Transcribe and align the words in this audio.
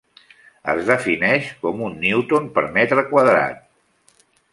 Es 0.71 0.79
defineix 0.85 1.51
com 1.65 1.83
un 1.87 1.97
newton 2.05 2.47
per 2.55 2.63
metre 2.79 3.05
quadrat. 3.13 3.63